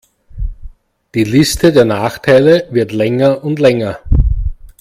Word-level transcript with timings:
Die 1.13 1.23
Liste 1.23 1.71
der 1.71 1.85
Nachteile 1.85 2.65
wird 2.71 2.91
länger 2.91 3.43
und 3.43 3.59
länger. 3.59 3.99